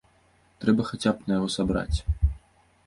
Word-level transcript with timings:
Трэба 0.65 0.85
хаця 0.91 1.11
б 1.19 1.31
на 1.31 1.39
яго 1.39 1.49
сабраць. 1.59 1.97